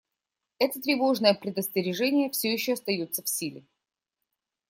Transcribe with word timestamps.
Это 0.57 0.81
тревожное 0.81 1.35
предостережение 1.35 2.31
все 2.31 2.51
еще 2.51 2.73
остается 2.73 3.21
в 3.21 3.29
силе. 3.29 3.67